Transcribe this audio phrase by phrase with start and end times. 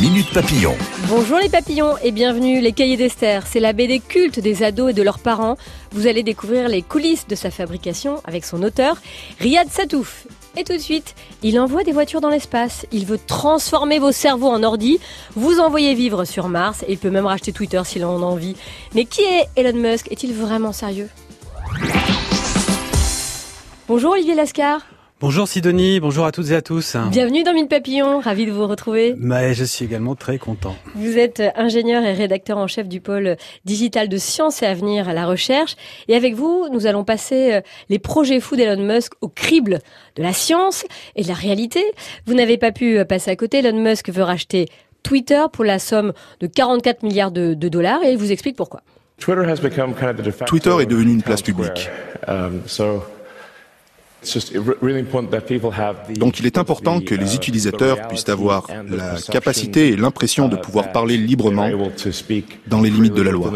[0.00, 0.74] Minute Papillon.
[1.08, 3.46] Bonjour les papillons et bienvenue les Cahiers d'Esther.
[3.46, 5.56] C'est la BD culte des ados et de leurs parents.
[5.90, 8.96] Vous allez découvrir les coulisses de sa fabrication avec son auteur,
[9.38, 10.26] Riyad Satouf.
[10.56, 12.86] Et tout de suite, il envoie des voitures dans l'espace.
[12.90, 14.98] Il veut transformer vos cerveaux en ordi,
[15.34, 18.56] vous envoyer vivre sur Mars et il peut même racheter Twitter s'il en a envie.
[18.94, 20.10] Mais qui est Elon Musk?
[20.10, 21.10] Est-il vraiment sérieux?
[23.88, 24.80] Bonjour Olivier Lascar.
[25.22, 26.96] Bonjour Sidonie, bonjour à toutes et à tous.
[27.12, 29.14] Bienvenue dans Mille Papillon, ravi de vous retrouver.
[29.16, 30.74] Mais je suis également très content.
[30.96, 35.12] Vous êtes ingénieur et rédacteur en chef du pôle digital de sciences et avenir à
[35.12, 35.76] la recherche.
[36.08, 39.78] Et avec vous, nous allons passer euh, les projets fous d'Elon Musk au crible
[40.16, 41.84] de la science et de la réalité.
[42.26, 43.58] Vous n'avez pas pu euh, passer à côté.
[43.58, 44.66] Elon Musk veut racheter
[45.04, 48.80] Twitter pour la somme de 44 milliards de, de dollars et il vous explique pourquoi.
[50.46, 51.88] Twitter est devenu une place publique.
[56.16, 60.92] Donc il est important que les utilisateurs puissent avoir la capacité et l'impression de pouvoir
[60.92, 61.68] parler librement
[62.66, 63.50] dans les limites de la loi.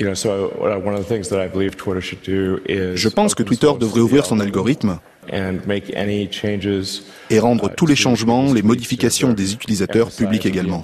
[0.00, 0.68] Je
[3.08, 4.98] pense que Twitter devrait ouvrir son algorithme
[5.30, 5.40] et
[7.38, 10.82] rendre tous les changements, les modifications des utilisateurs publics également.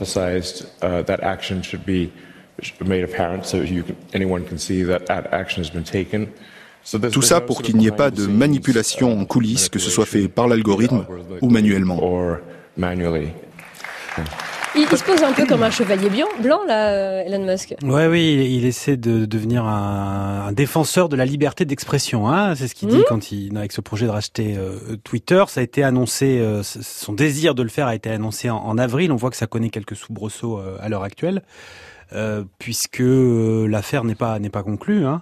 [7.12, 10.28] Tout ça pour qu'il n'y ait pas de manipulation en coulisses, que ce soit fait
[10.28, 11.04] par l'algorithme
[11.42, 12.00] ou manuellement.
[14.74, 17.74] Il, se pose un peu comme un chevalier blanc, blanc là, Elon Musk.
[17.82, 22.28] Ouais, oui, il, essaie de devenir un, défenseur de la liberté d'expression.
[22.28, 25.42] Hein C'est ce qu'il dit hmm quand il, avec ce projet de racheter euh, Twitter.
[25.48, 28.78] Ça a été annoncé, euh, son désir de le faire a été annoncé en, en,
[28.78, 29.10] avril.
[29.10, 31.42] On voit que ça connaît quelques soubresauts euh, à l'heure actuelle.
[32.14, 35.04] Euh, puisque euh, l'affaire n'est pas n'est pas conclue.
[35.04, 35.20] Hein.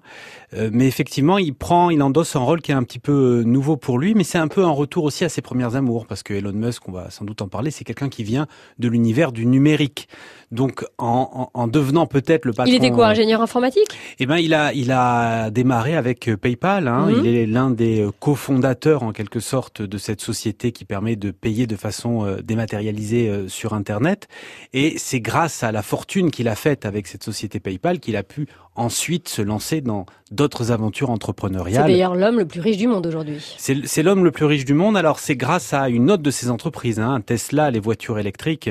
[0.54, 3.76] Euh, mais effectivement, il prend, il endosse un rôle qui est un petit peu nouveau
[3.76, 6.32] pour lui, mais c'est un peu un retour aussi à ses premières amours, parce que
[6.32, 8.46] Elon Musk, on va sans doute en parler, c'est quelqu'un qui vient
[8.78, 10.08] de l'univers du numérique.
[10.52, 12.72] Donc, en, en, en devenant peut-être le patron.
[12.72, 13.88] Il était quoi, ingénieur informatique?
[14.20, 16.86] Eh ben, il a il a démarré avec PayPal.
[16.86, 17.06] Hein.
[17.06, 17.14] Mhm.
[17.18, 21.66] Il est l'un des cofondateurs en quelque sorte de cette société qui permet de payer
[21.66, 24.28] de façon dématérialisée sur Internet.
[24.72, 28.22] Et c'est grâce à la fortune qu'il a faite avec cette société PayPal qu'il a
[28.22, 31.84] pu ensuite se lancer dans d'autres aventures entrepreneuriales.
[31.86, 33.56] C'est d'ailleurs l'homme le plus riche du monde aujourd'hui.
[33.58, 34.96] C'est l'homme le plus riche du monde.
[34.96, 38.70] Alors c'est grâce à une autre de ses entreprises, hein, Tesla, les voitures électriques,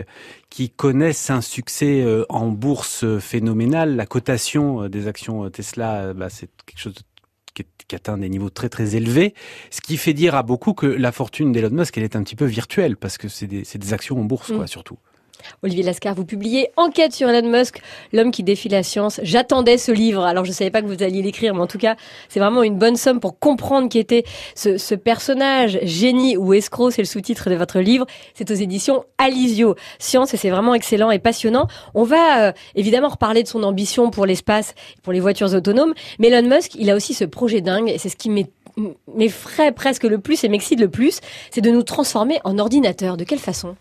[0.49, 3.95] qui connaissent un succès euh, en bourse phénoménal.
[3.95, 6.95] La cotation euh, des actions euh, Tesla, bah, c'est quelque chose
[7.53, 9.33] qui, atteint des niveaux très très élevés,
[9.69, 12.35] ce qui fait dire à beaucoup que la fortune d'Elon Musk elle est un petit
[12.35, 14.67] peu virtuelle parce que c'est des, des, actions en bourse quoi mm.
[14.67, 14.97] surtout.
[15.63, 17.81] Olivier Lascar, vous publiez Enquête sur Elon Musk,
[18.13, 19.19] l'homme qui défie la science.
[19.23, 21.77] J'attendais ce livre, alors je ne savais pas que vous alliez l'écrire, mais en tout
[21.77, 21.95] cas,
[22.29, 24.23] c'est vraiment une bonne somme pour comprendre qui était
[24.55, 28.05] ce, ce personnage, génie ou escroc, c'est le sous-titre de votre livre.
[28.33, 31.67] C'est aux éditions Alizio Science et c'est vraiment excellent et passionnant.
[31.93, 36.27] On va euh, évidemment reparler de son ambition pour l'espace, pour les voitures autonomes, mais
[36.27, 38.29] Elon Musk, il a aussi ce projet dingue et c'est ce qui
[39.07, 41.19] m'effraie presque le plus et m'excite le plus,
[41.51, 43.17] c'est de nous transformer en ordinateur.
[43.17, 43.75] De quelle façon?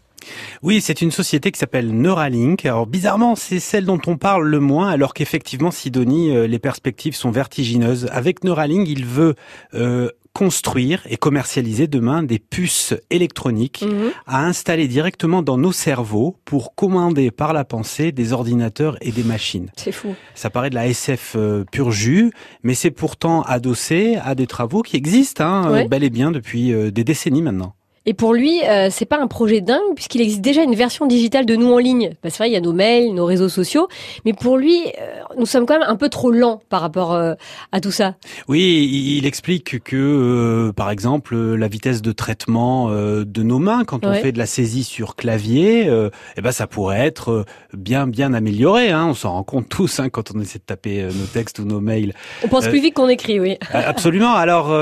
[0.62, 2.64] Oui, c'est une société qui s'appelle Neuralink.
[2.66, 7.14] Alors bizarrement, c'est celle dont on parle le moins, alors qu'effectivement, Sidonie, euh, les perspectives
[7.14, 8.08] sont vertigineuses.
[8.12, 9.34] Avec Neuralink, il veut
[9.74, 14.10] euh, construire et commercialiser demain des puces électroniques mhm.
[14.26, 19.22] à installer directement dans nos cerveaux pour commander par la pensée des ordinateurs et des
[19.22, 19.70] machines.
[19.76, 20.14] C'est fou.
[20.34, 24.82] Ça paraît de la SF euh, pur jus, mais c'est pourtant adossé à des travaux
[24.82, 27.74] qui existent hein, bel et bien depuis des décennies maintenant.
[28.06, 31.46] Et pour lui, euh, c'est pas un projet dingue puisqu'il existe déjà une version digitale
[31.46, 32.10] de nous en ligne.
[32.22, 33.88] Bah, c'est vrai, il y a nos mails, nos réseaux sociaux,
[34.26, 37.34] mais pour lui, euh, nous sommes quand même un peu trop lents par rapport euh,
[37.72, 38.16] à tout ça.
[38.46, 44.04] Oui, il explique que, euh, par exemple, la vitesse de traitement de nos mains quand
[44.04, 45.90] on fait de la saisie sur clavier,
[46.36, 48.90] eh ben ça pourrait être bien bien amélioré.
[48.90, 49.06] Hein.
[49.10, 51.80] On s'en rend compte tous hein, quand on essaie de taper nos textes ou nos
[51.80, 52.12] mails.
[52.44, 53.56] On pense plus vite qu'on écrit, oui.
[53.72, 54.34] absolument.
[54.34, 54.74] Alors,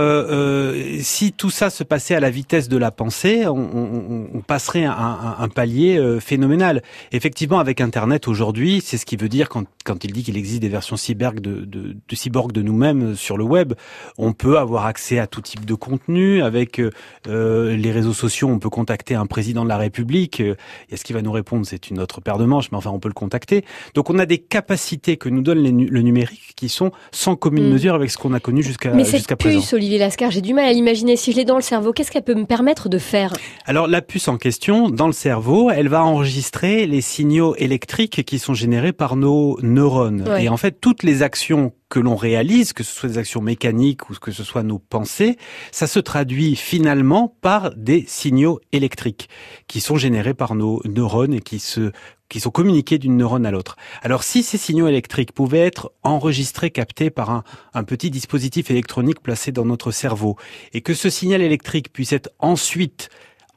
[1.00, 3.11] si tout ça se passait à la vitesse de la pensée
[3.46, 6.82] on, passerait un, un, palier euh, phénoménal.
[7.12, 10.60] Effectivement, avec Internet aujourd'hui, c'est ce qui veut dire quand, quand il dit qu'il existe
[10.60, 13.74] des versions cyborg de, de, de cyborg de nous-mêmes sur le web,
[14.18, 16.42] on peut avoir accès à tout type de contenu.
[16.42, 20.40] Avec euh, les réseaux sociaux, on peut contacter un président de la République.
[20.40, 22.98] Et ce qu'il va nous répondre, c'est une autre paire de manches, mais enfin, on
[22.98, 23.64] peut le contacter.
[23.94, 27.72] Donc, on a des capacités que nous donne le numérique qui sont sans commune mm.
[27.72, 29.54] mesure avec ce qu'on a connu jusqu'à jusqu'à présent.
[29.54, 31.16] Mais cette puce, Olivier Lascar, j'ai du mal à l'imaginer.
[31.16, 33.32] Si je l'ai dans le cerveau, qu'est-ce qu'elle peut me permettre de faire
[33.66, 38.38] Alors la puce en question, dans le cerveau, elle va enregistrer les signaux électriques qui
[38.38, 40.24] sont générés par nos neurones.
[40.38, 44.08] Et en fait, toutes les actions que l'on réalise, que ce soit des actions mécaniques
[44.08, 45.36] ou que ce soit nos pensées,
[45.72, 49.28] ça se traduit finalement par des signaux électriques
[49.68, 51.92] qui sont générés par nos neurones et qui se
[52.32, 53.76] qui sont communiqués d'une neurone à l'autre.
[54.00, 57.44] Alors si ces signaux électriques pouvaient être enregistrés, captés par un,
[57.74, 60.36] un, petit dispositif électronique placé dans notre cerveau,
[60.72, 63.10] et que ce signal électrique puisse être ensuite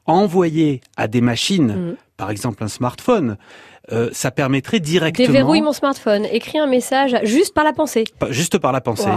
[0.04, 1.96] envoyé à des machines, mmh.
[2.18, 3.38] par exemple un smartphone,
[3.92, 5.28] euh, ça permettrait directement...
[5.28, 8.04] Déverrouille mon smartphone, écris un message juste par la pensée.
[8.30, 9.10] Juste par la pensée.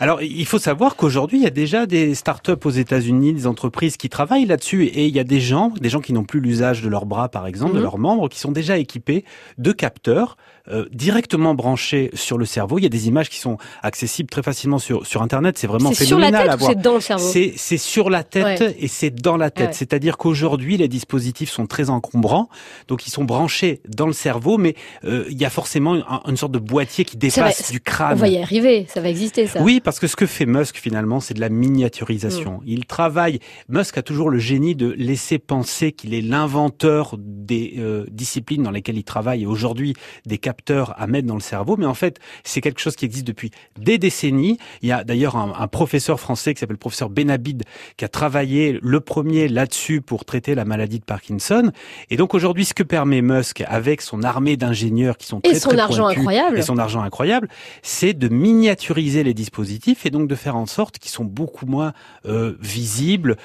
[0.00, 3.96] Alors, il faut savoir qu'aujourd'hui, il y a déjà des startups aux États-Unis, des entreprises
[3.96, 6.82] qui travaillent là-dessus, et il y a des gens, des gens qui n'ont plus l'usage
[6.82, 7.82] de leurs bras, par exemple, de mhm.
[7.82, 9.24] leurs membres, qui sont déjà équipés
[9.58, 10.36] de capteurs
[10.70, 12.78] euh, directement branchés sur le cerveau.
[12.78, 15.58] Il y a des images qui sont accessibles très facilement sur sur Internet.
[15.58, 16.70] C'est vraiment phénoménal à voir.
[16.70, 17.30] C'est dans le cerveau.
[17.56, 19.74] C'est sur la tête et c'est dans la tête.
[19.74, 22.48] C'est-à-dire qu'aujourd'hui, les dispositifs sont très encombrants,
[22.88, 24.74] donc ils sont branchés dans le cerveau, mais
[25.04, 25.96] euh, il y a forcément
[26.26, 28.14] une, sorte de boîtier qui dépasse du crâne.
[28.14, 29.62] On va y arriver, ça va exister ça.
[29.62, 32.58] Oui, parce que ce que fait Musk finalement, c'est de la miniaturisation.
[32.58, 32.66] Mm.
[32.66, 33.38] Il travaille.
[33.68, 38.70] Musk a toujours le génie de laisser penser qu'il est l'inventeur des euh, disciplines dans
[38.70, 39.42] lesquelles il travaille.
[39.42, 39.94] Et aujourd'hui,
[40.26, 43.26] des capteurs à mettre dans le cerveau, mais en fait, c'est quelque chose qui existe
[43.26, 44.58] depuis des décennies.
[44.82, 47.64] Il y a d'ailleurs un, un, professeur français qui s'appelle le professeur Benabid
[47.96, 51.72] qui a travaillé le premier là-dessus pour traiter la maladie de Parkinson.
[52.10, 55.58] Et donc aujourd'hui, ce que permet Musk avec son armée d'ingénieurs qui sont très, et
[55.58, 57.48] son argent incroyable et son argent incroyable,
[57.82, 61.92] c'est de miniaturiser les dispositifs et donc de faire en sorte qu'ils sont beaucoup moins
[62.26, 63.36] euh, visibles,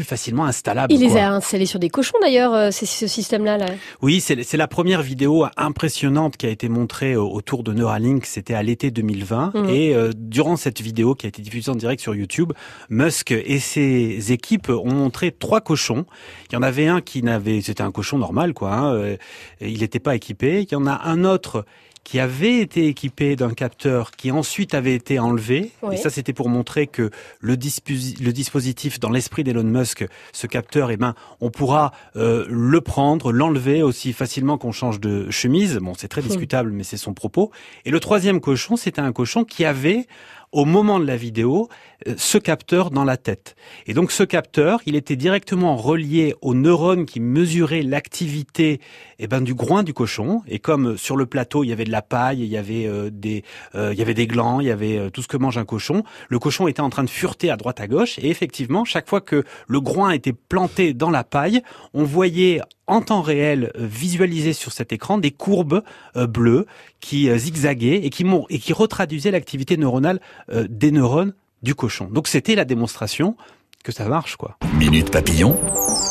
[0.00, 0.92] plus facilement installable.
[0.92, 3.58] Il les a installés sur des cochons d'ailleurs, euh, c'est ce système-là.
[3.58, 3.66] Là.
[4.00, 8.54] Oui, c'est la première vidéo impressionnante qui a été montrée euh, autour de Neuralink, c'était
[8.54, 9.52] à l'été 2020.
[9.54, 9.68] Mmh.
[9.68, 12.52] Et euh, durant cette vidéo qui a été diffusée en direct sur YouTube,
[12.88, 16.06] Musk et ses équipes ont montré trois cochons.
[16.50, 19.16] Il y en avait un qui n'avait, c'était un cochon normal quoi, hein,
[19.60, 20.62] il n'était pas équipé.
[20.62, 21.66] Il y en a un autre
[22.04, 25.70] qui avait été équipé d'un capteur qui ensuite avait été enlevé.
[25.92, 27.10] Et ça, c'était pour montrer que
[27.40, 32.80] le, le dispositif, dans l'esprit d'Elon Musk, ce capteur, eh ben, on pourra euh, le
[32.80, 35.76] prendre, l'enlever aussi facilement qu'on change de chemise.
[35.76, 37.50] Bon, c'est très discutable, mais c'est son propos.
[37.84, 40.06] Et le troisième cochon, c'était un cochon qui avait
[40.52, 41.68] au moment de la vidéo
[42.16, 43.56] ce capteur dans la tête.
[43.86, 48.80] Et donc ce capteur, il était directement relié aux neurones qui mesuraient l'activité
[49.18, 50.42] eh ben, du groin du cochon.
[50.48, 52.86] Et comme euh, sur le plateau, il y avait de la paille, il y avait
[52.86, 53.44] euh, des,
[53.74, 56.38] il y avait des glands, il y avait tout ce que mange un cochon, le
[56.38, 58.18] cochon était en train de fureter à droite à gauche.
[58.18, 61.62] Et effectivement, chaque fois que le groin était planté dans la paille,
[61.94, 65.82] on voyait en temps réel visualiser sur cet écran des courbes
[66.14, 66.66] bleues
[67.00, 72.08] qui zigzaguaient et qui, et qui retraduisaient l'activité neuronale des neurones du cochon.
[72.10, 73.36] Donc c'était la démonstration
[73.82, 74.56] que ça marche, quoi.
[74.74, 75.56] Minute Papillon,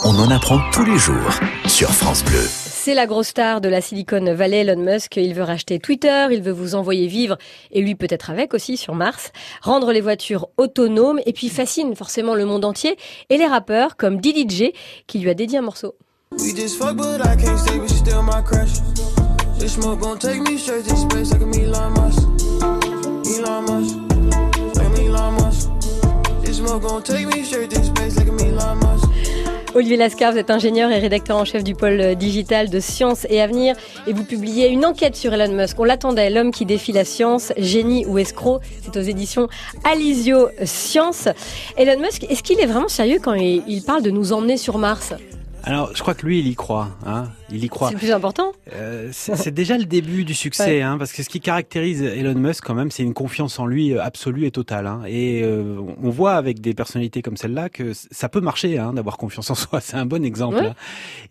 [0.03, 2.41] on en apprend tous les jours sur France Bleu.
[2.41, 5.17] C'est la grosse star de la Silicon Valley, Elon Musk.
[5.17, 7.37] Il veut racheter Twitter, il veut vous envoyer vivre,
[7.71, 9.31] et lui peut-être avec aussi sur Mars,
[9.61, 12.97] rendre les voitures autonomes, et puis fascine forcément le monde entier,
[13.29, 14.71] et les rappeurs comme DDJ,
[15.05, 15.93] qui lui a dédié un morceau.
[29.75, 33.39] Olivier Lascar, vous êtes ingénieur et rédacteur en chef du pôle digital de Science et
[33.39, 33.75] Avenir
[34.07, 35.79] et vous publiez une enquête sur Elon Musk.
[35.79, 38.59] On l'attendait, l'homme qui défie la science, génie ou escroc.
[38.81, 39.47] C'est aux éditions
[39.83, 41.29] Alizio Science.
[41.77, 45.13] Elon Musk, est-ce qu'il est vraiment sérieux quand il parle de nous emmener sur Mars?
[45.63, 46.89] Alors, je crois que lui, il y croit.
[47.05, 47.89] Hein il y croit.
[47.89, 48.53] C'est plus important.
[48.73, 52.63] Euh, c'est déjà le début du succès, hein, parce que ce qui caractérise Elon Musk,
[52.63, 54.87] quand même, c'est une confiance en lui euh, absolue et totale.
[54.87, 55.01] Hein.
[55.07, 59.17] Et euh, on voit avec des personnalités comme celle-là que ça peut marcher, hein, d'avoir
[59.17, 59.81] confiance en soi.
[59.89, 60.59] C'est un bon exemple.
[60.59, 60.75] Hein.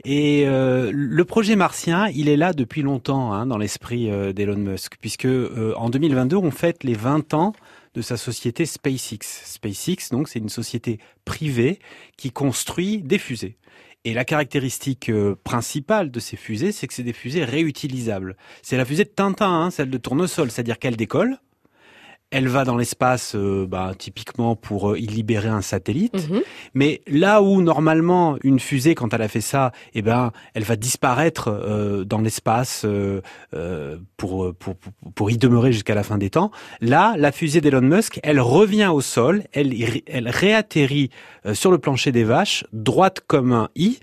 [0.04, 4.96] Et euh, le projet martien, il est là depuis longtemps hein, dans l'esprit d'Elon Musk,
[5.00, 5.28] puisque
[5.76, 7.52] en 2022, on fête les 20 ans
[7.94, 9.18] de sa société SpaceX.
[9.44, 11.78] SpaceX, donc, c'est une société privée
[12.16, 13.56] qui construit des fusées.
[14.04, 18.36] Et la caractéristique euh, principale de ces fusées, c'est que c'est des fusées réutilisables.
[18.62, 21.38] C'est la fusée de Tintin, hein, celle de tournesol, c'est-à-dire qu'elle décolle,
[22.30, 26.28] elle va dans l'espace, euh, bah, typiquement pour euh, y libérer un satellite.
[26.28, 26.42] Mhm.
[26.74, 30.76] Mais là où normalement une fusée, quand elle a fait ça, eh ben, elle va
[30.76, 32.84] disparaître euh, dans l'espace
[34.16, 34.74] pour, pour,
[35.14, 36.50] pour y demeurer jusqu'à la fin des temps.
[36.80, 39.74] Là, la fusée d'Elon Musk, elle revient au sol, elle,
[40.06, 41.10] elle réatterrit
[41.52, 43.98] sur le plancher des vaches, droite comme un i,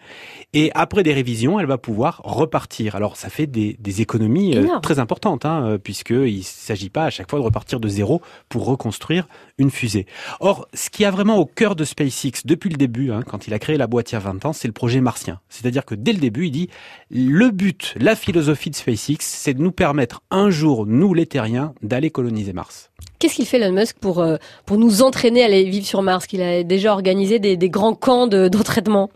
[0.54, 2.96] et après des révisions, elle va pouvoir repartir.
[2.96, 7.30] Alors ça fait des, des économies très importantes, hein, puisqu'il ne s'agit pas à chaque
[7.30, 8.15] fois de repartir de zéro
[8.50, 10.06] pour reconstruire une fusée.
[10.40, 13.54] Or, ce qui a vraiment au cœur de SpaceX depuis le début, hein, quand il
[13.54, 15.40] a créé la boîte il y a 20 ans, c'est le projet martien.
[15.50, 16.70] C'est-à-dire que dès le début, il dit
[17.10, 21.74] le but, la philosophie de SpaceX, c'est de nous permettre un jour, nous les terriens,
[21.82, 22.92] d'aller coloniser Mars.
[23.26, 24.36] Qu'est-ce qu'il fait Elon Musk pour, euh,
[24.68, 26.28] pour nous entraîner à aller vivre sur Mars?
[26.28, 29.10] Qu'il a déjà organisé des, des grands camps d'entraînement?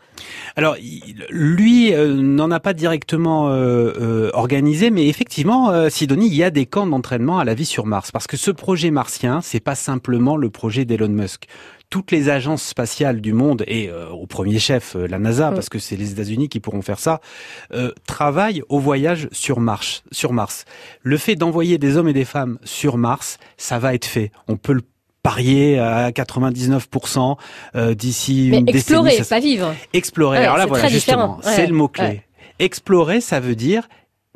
[0.56, 0.76] Alors,
[1.30, 6.66] lui euh, n'en a pas directement euh, organisé, mais effectivement, Sidonie, il y a des
[6.66, 10.38] camps d'entraînement à la vie sur Mars, parce que ce projet martien, c'est pas simplement
[10.38, 11.46] le projet d'Elon Musk
[11.90, 15.70] toutes les agences spatiales du monde et euh, au premier chef euh, la NASA parce
[15.70, 17.20] que c'est les États-Unis qui pourront faire ça
[17.74, 20.04] euh, travaillent au voyage sur Mars.
[20.12, 20.66] Sur Mars,
[21.02, 24.32] le fait d'envoyer des hommes et des femmes sur Mars, ça va être fait.
[24.48, 24.84] On peut le
[25.24, 27.36] parier à 99%
[27.94, 29.76] d'ici une Mais explorer, pas vivre.
[29.94, 30.38] Explorer.
[30.38, 32.22] Alors là, voilà, justement, c'est le mot-clé.
[32.60, 33.90] Explorer, ça veut dire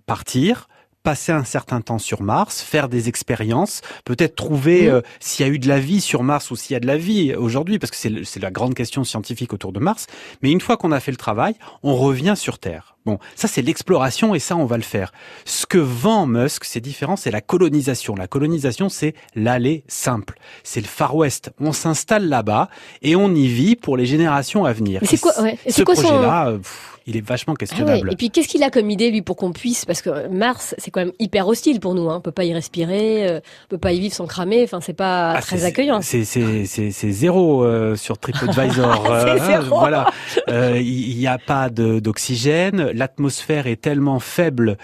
[0.06, 0.68] partir,
[1.04, 4.94] passer un certain temps sur Mars, faire des expériences, peut-être trouver mmh.
[4.94, 6.88] euh, s'il y a eu de la vie sur Mars ou s'il y a de
[6.88, 10.08] la vie aujourd'hui, parce que c'est la grande question scientifique autour de Mars.
[10.42, 12.93] Mais une fois qu'on a fait le travail, on revient sur Terre.
[13.06, 15.12] Bon, ça c'est l'exploration et ça on va le faire.
[15.46, 18.16] Ce que vend Musk, c'est différent, c'est la colonisation.
[18.16, 20.38] La colonisation, c'est l'aller simple.
[20.64, 21.52] C'est le Far West.
[21.60, 22.70] On s'installe là-bas
[23.02, 25.02] et on y vit pour les générations à venir.
[25.04, 25.58] C'est quoi, ouais.
[25.68, 26.60] Ce projet-là, euh,
[27.06, 28.08] il est vachement questionnable.
[28.10, 30.76] Ah et puis qu'est-ce qu'il a comme idée lui pour qu'on puisse parce que Mars
[30.78, 32.16] c'est quand même hyper hostile pour nous hein.
[32.18, 34.94] on peut pas y respirer, euh, on peut pas y vivre sans cramer, enfin c'est
[34.94, 36.02] pas ah, très accueillant.
[36.02, 39.12] C'est zéro euh, sur TripAdvisor.
[39.12, 40.08] euh, voilà,
[40.48, 44.78] il n'y a pas d'oxygène, l'atmosphère est tellement faible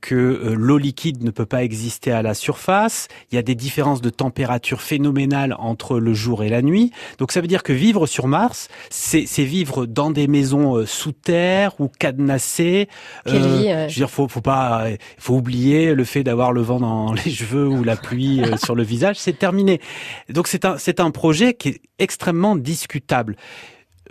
[0.00, 4.00] que l'eau liquide ne peut pas exister à la surface, il y a des différences
[4.00, 6.92] de température phénoménales entre le jour et la nuit.
[7.18, 11.80] Donc ça veut dire que vivre sur Mars, c'est vivre dans des maisons sous terre
[11.80, 12.88] ou cadenassé.
[13.26, 14.86] Euh, je veux dire, faut, faut pas,
[15.18, 18.74] faut oublier le fait d'avoir le vent dans les cheveux ou la pluie euh, sur
[18.74, 19.16] le visage.
[19.18, 19.80] C'est terminé.
[20.28, 23.36] Donc c'est un, c'est un projet qui est extrêmement discutable.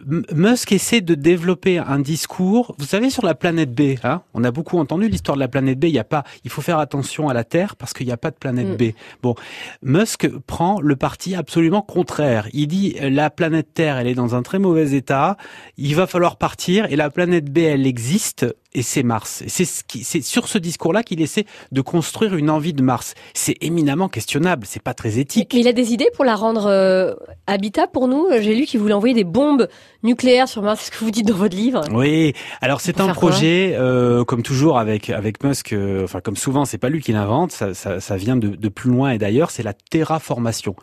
[0.05, 2.75] Musk essaie de développer un discours.
[2.79, 5.79] Vous savez, sur la planète B, hein, on a beaucoup entendu l'histoire de la planète
[5.79, 5.85] B.
[5.85, 8.17] Il y a pas, il faut faire attention à la Terre parce qu'il n'y a
[8.17, 8.75] pas de planète mm.
[8.75, 8.93] B.
[9.21, 9.35] Bon,
[9.83, 12.47] Musk prend le parti absolument contraire.
[12.53, 15.37] Il dit la planète Terre, elle est dans un très mauvais état.
[15.77, 19.43] Il va falloir partir et la planète B, elle existe et c'est Mars.
[19.47, 23.13] C'est ce qui, c'est sur ce discours-là qu'il essaie de construire une envie de Mars.
[23.33, 25.51] C'est éminemment questionnable, c'est pas très éthique.
[25.53, 27.13] Mais il a des idées pour la rendre euh,
[27.47, 28.27] habitable pour nous?
[28.39, 29.67] J'ai lu qu'il voulait envoyer des bombes
[30.03, 30.81] nucléaires sur Mars.
[30.81, 31.81] C'est ce que vous dites dans votre livre?
[31.91, 32.33] Oui.
[32.61, 35.73] Alors c'est un projet, euh, comme toujours avec avec Musk.
[35.73, 37.51] Euh, enfin comme souvent, c'est pas lui qui l'invente.
[37.51, 40.75] Ça, ça, ça, vient de, de plus loin et d'ailleurs, c'est la terraformation.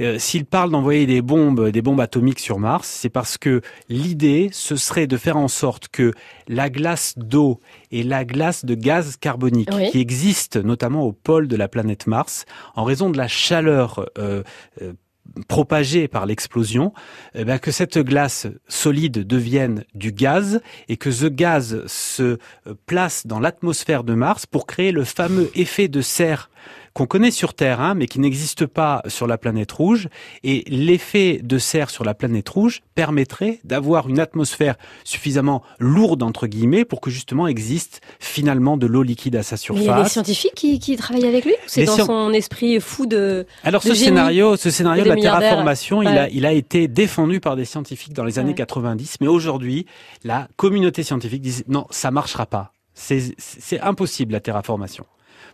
[0.00, 4.50] Euh, s'il parle d'envoyer des bombes, des bombes atomiques sur Mars, c'est parce que l'idée,
[4.52, 6.12] ce serait de faire en sorte que
[6.48, 7.60] la glace d'eau
[7.90, 12.44] et la glace de gaz carbonique qui existe notamment au pôle de la planète Mars.
[12.74, 14.42] En raison de la chaleur euh,
[14.82, 14.92] euh,
[15.48, 16.92] propagée par l'explosion,
[17.34, 22.38] eh ben, que cette glace solide devienne du gaz et que ce gaz se euh,
[22.86, 26.50] place dans l'atmosphère de Mars pour créer le fameux effet de serre
[26.92, 30.08] qu'on connaît sur Terre, hein, mais qui n'existe pas sur la planète rouge.
[30.42, 36.46] Et l'effet de serre sur la planète rouge permettrait d'avoir une atmosphère suffisamment lourde, entre
[36.46, 39.84] guillemets, pour que justement existe finalement de l'eau liquide à sa surface.
[39.84, 43.06] il y a des scientifiques qui, qui travaillent avec lui C'est dans son esprit fou
[43.06, 47.40] de Alors ce scénario, ce scénario de la terraformation, il, a, il a été défendu
[47.40, 49.86] par des scientifiques dans les années 90, mais aujourd'hui,
[50.24, 52.72] la communauté scientifique dit non, ça marchera pas.
[52.94, 55.06] C'est impossible la terraformation.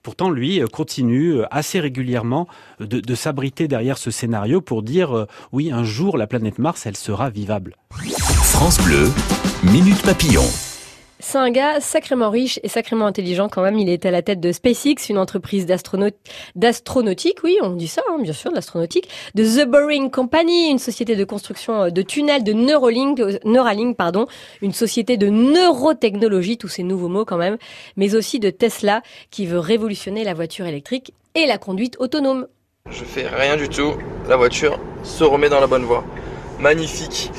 [0.03, 2.47] Pourtant, lui euh, continue euh, assez régulièrement
[2.81, 6.97] euh, de, s'abriter derrière ce scénario pour dire oui, un jour, la planète Mars, elle
[6.97, 7.77] sera vivable.
[7.91, 9.11] France Bleu,
[9.65, 10.45] Minute Papillon.
[11.19, 13.79] C'est un gars sacrément riche et sacrément intelligent quand même.
[13.79, 18.19] Il est à la tête de SpaceX, une entreprise d'astronautique, oui, on dit ça, hein,
[18.21, 22.45] bien sûr, de l'astronautique, de The Boring Company, une société de construction euh, de tunnels,
[22.45, 24.27] de Neuralink, euh, Neuralink, pardon,
[24.61, 27.57] une société de neurotechnologie, tous ces nouveaux mots quand même,
[27.97, 32.47] mais aussi de Tesla, qui veut révolutionner la voiture électrique et la conduite autonome.
[32.91, 33.95] Je fais rien du tout.
[34.29, 36.05] La voiture se remet dans la bonne voie.
[36.61, 37.31] Magnifique.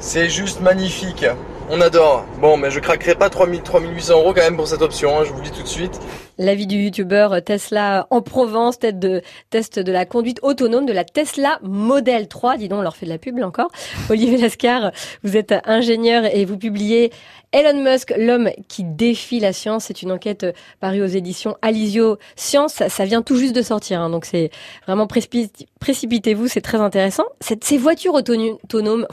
[0.00, 1.24] C'est juste magnifique.
[1.70, 2.24] On adore.
[2.40, 5.32] Bon, mais je craquerai pas 3000, 3800 euros quand même pour cette option, hein, je
[5.32, 6.00] vous le dis tout de suite.
[6.38, 9.20] La vie du youtubeur Tesla en Provence, tête de
[9.50, 12.56] test de la conduite autonome de la Tesla Model 3.
[12.56, 13.70] Dis donc, on leur fait de la pub encore.
[14.08, 17.12] Olivier Lascar, vous êtes ingénieur et vous publiez
[17.52, 19.84] Elon Musk, l'homme qui défie la science.
[19.84, 20.46] C'est une enquête
[20.80, 22.82] parue aux éditions Alizio Science.
[22.88, 24.50] Ça, vient tout juste de sortir, hein, donc c'est
[24.86, 27.24] vraiment précipitez-vous, c'est très intéressant.
[27.40, 29.06] Ces voitures autonomes,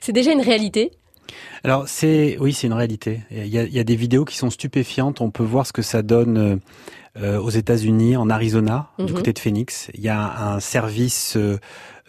[0.00, 0.92] c'est déjà une réalité.
[1.64, 3.20] Alors c'est oui, c'est une réalité.
[3.30, 5.20] Il y, a, il y, a, des vidéos qui sont stupéfiantes.
[5.20, 6.60] On peut voir ce que ça donne
[7.20, 9.14] euh, aux États-Unis, en Arizona, du mhm.
[9.14, 9.90] côté de Phoenix.
[9.94, 11.58] Il y a un service euh,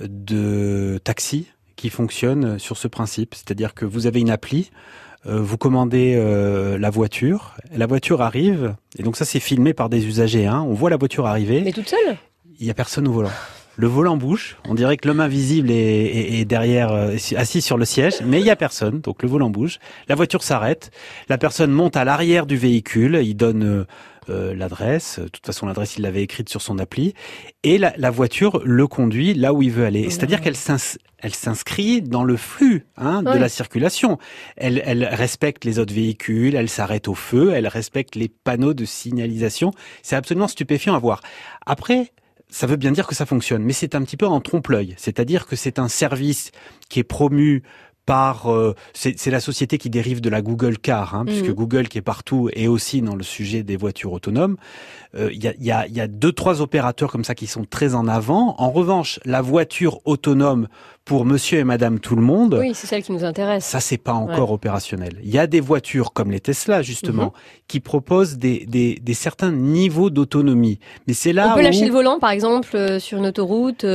[0.02, 4.70] de taxi qui fonctionne sur ce principe, c'est-à-dire que vous avez une appli.
[5.26, 6.16] Euh, vous commandez
[6.78, 10.46] la voiture, la voiture arrive, et donc ça c'est filmé par des usagers.
[10.46, 10.64] Hein.
[10.68, 11.62] On voit la voiture arriver.
[11.62, 12.18] Mais toute seule?
[12.60, 13.32] Il y a personne au volant
[13.80, 14.58] le volant bouge.
[14.68, 18.50] On dirait que l'homme invisible est, derrière, euh, assis sur le siège, mais il y
[18.50, 19.00] a personne.
[19.00, 19.80] Donc le volant bouge.
[20.10, 20.92] La voiture s'arrête.
[21.30, 23.22] La personne monte à l'arrière du véhicule.
[23.24, 23.86] Il donne euh,
[24.30, 25.20] euh, l'adresse.
[25.20, 27.14] De toute façon, l'adresse, il l'avait écrite sur son appli.
[27.64, 30.10] Et la, voiture le conduit là où il veut aller.
[30.10, 34.18] C'est-à-dire qu'elle s'inscrit dans le flux hein, de la circulation.
[34.58, 38.84] Elle, elle respecte les autres véhicules, elle s'arrête au feu, elle respecte les panneaux de
[38.84, 39.72] signalisation.
[40.04, 41.22] C'est absolument stupéfiant à voir.
[41.66, 42.12] Après,
[42.50, 44.96] ça veut bien dire que ça fonctionne, mais c'est un petit peu en trompe-l'œil.
[44.98, 46.52] C'est-à-dire que c'est un service
[46.90, 47.64] qui est promu
[48.10, 51.54] par euh, c'est la société qui dérive de la Google Car, hein, puisque mhm.
[51.54, 54.58] Google qui est partout est aussi dans le sujet des voitures autonomes.
[55.14, 57.66] Euh, il y, a, y, a, y, a, deux trois opérateurs comme ça qui sont
[57.70, 58.56] très en avant.
[58.58, 60.70] En revanche, la voiture autonome
[61.06, 63.64] pour Monsieur et Madame tout le monde, oui, c'est celle qui nous intéresse.
[63.64, 65.20] Ça c'est pas encore opérationnel.
[65.24, 67.32] Il y a des voitures comme les Tesla justement mhm.
[67.68, 70.80] qui proposent des, des, des certains niveaux d'autonomie.
[71.08, 73.86] Mais c'est là on peut lâcher le volant par exemple euh, sur une autoroute.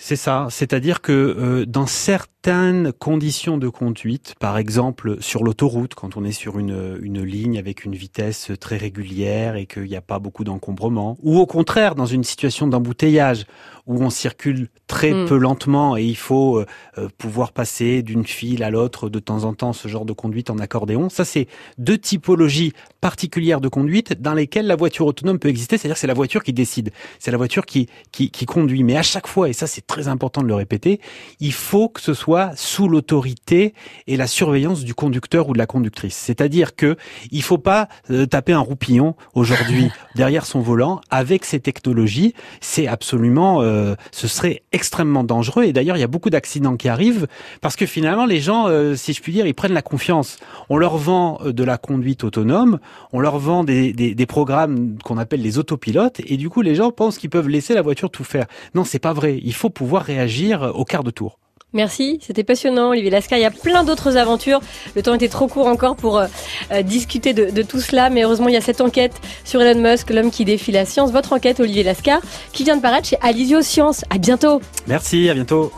[0.00, 6.16] C'est ça, c'est-à-dire que euh, dans certaines conditions de conduite, par exemple sur l'autoroute, quand
[6.16, 10.00] on est sur une, une ligne avec une vitesse très régulière et qu'il n'y a
[10.00, 13.44] pas beaucoup d'encombrement, ou au contraire dans une situation d'embouteillage
[13.88, 15.26] où on circule très mm.
[15.26, 16.66] peu lentement et il faut euh,
[16.98, 20.50] euh, pouvoir passer d'une file à l'autre de temps en temps, ce genre de conduite
[20.50, 21.08] en accordéon.
[21.08, 25.96] Ça, c'est deux typologies particulières de conduite dans lesquelles la voiture autonome peut exister, c'est-à-dire
[25.96, 28.84] c'est la voiture qui décide, c'est la voiture qui, qui, qui conduit.
[28.84, 31.00] Mais à chaque fois, et ça c'est très important de le répéter,
[31.40, 33.74] il faut que ce soit sous l'autorité
[34.06, 36.14] et la surveillance du conducteur ou de la conductrice.
[36.14, 36.96] C'est-à-dire que
[37.32, 42.34] il faut pas euh, taper un roupillon aujourd'hui derrière son volant avec ces technologies.
[42.60, 45.64] C'est absolument euh, ce serait extrêmement dangereux.
[45.64, 47.26] Et d'ailleurs, il y a beaucoup d'accidents qui arrivent
[47.60, 50.38] parce que finalement, les gens, euh, si je puis dire, ils prennent la confiance.
[50.68, 52.78] On leur vend euh, de la conduite autonome,
[53.12, 56.74] on leur vend des, des, des programmes qu'on appelle les autopilotes, et du coup, les
[56.74, 58.46] gens pensent qu'ils peuvent laisser la voiture tout faire.
[58.74, 59.40] Non, c'est pas vrai.
[59.42, 61.38] Il faut pouvoir réagir au quart de tour.
[61.74, 63.38] Merci, c'était passionnant, Olivier Lascar.
[63.38, 64.60] Il y a plein d'autres aventures.
[64.96, 66.26] Le temps était trop court encore pour euh,
[66.72, 69.12] euh, discuter de, tout cela, mais heureusement, il y a cette enquête
[69.44, 71.12] sur Elon Musk, l'homme qui défie la science.
[71.12, 72.20] Votre enquête, Olivier Lascar,
[72.52, 74.04] qui vient de paraître chez Alizio Science.
[74.08, 74.62] À bientôt.
[74.86, 75.70] Merci, à bientôt.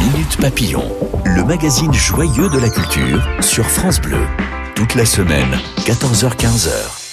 [0.00, 0.84] Minute Papillon,
[1.24, 4.26] le magazine joyeux de la culture sur France Bleu.
[4.74, 7.05] Toute la semaine, 14h-15h.